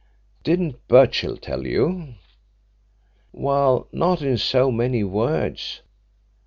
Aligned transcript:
"Didn't 0.43 0.87
Birchill 0.87 1.37
tell 1.37 1.67
you?" 1.67 2.15
"Well, 3.31 3.87
not 3.91 4.23
in 4.23 4.39
so 4.39 4.71
many 4.71 5.03
words. 5.03 5.83